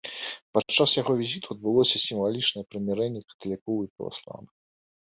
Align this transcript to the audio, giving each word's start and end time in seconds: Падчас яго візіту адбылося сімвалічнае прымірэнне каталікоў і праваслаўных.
Падчас 0.57 0.89
яго 1.01 1.13
візіту 1.19 1.47
адбылося 1.57 2.03
сімвалічнае 2.07 2.65
прымірэнне 2.75 3.25
каталікоў 3.29 3.77
і 3.89 3.95
праваслаўных. 3.95 4.53